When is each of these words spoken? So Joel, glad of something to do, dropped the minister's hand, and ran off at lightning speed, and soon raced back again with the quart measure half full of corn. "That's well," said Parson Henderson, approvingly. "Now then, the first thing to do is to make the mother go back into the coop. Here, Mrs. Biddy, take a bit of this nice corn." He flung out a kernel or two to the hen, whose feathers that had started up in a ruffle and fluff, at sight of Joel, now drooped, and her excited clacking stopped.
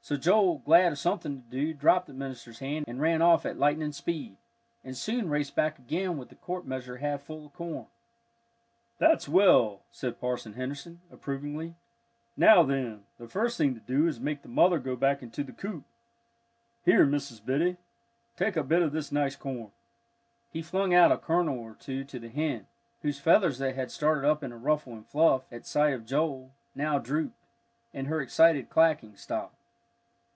So 0.00 0.16
Joel, 0.16 0.60
glad 0.60 0.90
of 0.92 0.98
something 0.98 1.42
to 1.42 1.48
do, 1.50 1.74
dropped 1.74 2.06
the 2.06 2.14
minister's 2.14 2.60
hand, 2.60 2.86
and 2.88 2.98
ran 2.98 3.20
off 3.20 3.44
at 3.44 3.58
lightning 3.58 3.92
speed, 3.92 4.38
and 4.82 4.96
soon 4.96 5.28
raced 5.28 5.54
back 5.54 5.78
again 5.78 6.16
with 6.16 6.30
the 6.30 6.34
quart 6.34 6.64
measure 6.64 6.96
half 6.96 7.24
full 7.24 7.44
of 7.44 7.52
corn. 7.52 7.84
"That's 8.96 9.28
well," 9.28 9.82
said 9.92 10.18
Parson 10.18 10.54
Henderson, 10.54 11.02
approvingly. 11.12 11.74
"Now 12.38 12.62
then, 12.62 13.04
the 13.18 13.28
first 13.28 13.58
thing 13.58 13.74
to 13.74 13.80
do 13.80 14.06
is 14.06 14.16
to 14.16 14.22
make 14.24 14.40
the 14.40 14.48
mother 14.48 14.78
go 14.78 14.96
back 14.96 15.22
into 15.22 15.44
the 15.44 15.52
coop. 15.52 15.84
Here, 16.86 17.04
Mrs. 17.04 17.44
Biddy, 17.44 17.76
take 18.34 18.56
a 18.56 18.64
bit 18.64 18.80
of 18.80 18.92
this 18.92 19.12
nice 19.12 19.36
corn." 19.36 19.72
He 20.50 20.62
flung 20.62 20.94
out 20.94 21.12
a 21.12 21.18
kernel 21.18 21.58
or 21.58 21.74
two 21.74 22.02
to 22.04 22.18
the 22.18 22.30
hen, 22.30 22.66
whose 23.02 23.20
feathers 23.20 23.58
that 23.58 23.74
had 23.74 23.90
started 23.90 24.24
up 24.26 24.42
in 24.42 24.52
a 24.52 24.56
ruffle 24.56 24.94
and 24.94 25.06
fluff, 25.06 25.44
at 25.52 25.66
sight 25.66 25.92
of 25.92 26.06
Joel, 26.06 26.52
now 26.74 26.98
drooped, 26.98 27.36
and 27.92 28.06
her 28.06 28.22
excited 28.22 28.70
clacking 28.70 29.14
stopped. 29.14 29.54